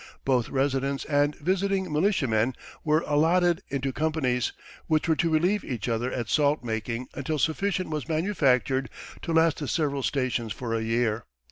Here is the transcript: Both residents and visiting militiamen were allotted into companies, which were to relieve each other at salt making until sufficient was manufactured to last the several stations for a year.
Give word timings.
Both 0.25 0.49
residents 0.49 1.05
and 1.05 1.35
visiting 1.35 1.93
militiamen 1.93 2.55
were 2.83 3.03
allotted 3.05 3.61
into 3.69 3.93
companies, 3.93 4.51
which 4.87 5.07
were 5.07 5.15
to 5.17 5.29
relieve 5.29 5.63
each 5.63 5.87
other 5.87 6.11
at 6.11 6.27
salt 6.27 6.63
making 6.63 7.07
until 7.13 7.37
sufficient 7.37 7.91
was 7.91 8.09
manufactured 8.09 8.89
to 9.21 9.31
last 9.31 9.59
the 9.59 9.67
several 9.67 10.01
stations 10.01 10.53
for 10.53 10.73
a 10.73 10.81
year. 10.81 11.25